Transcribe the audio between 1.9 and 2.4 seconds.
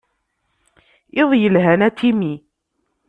Timmy.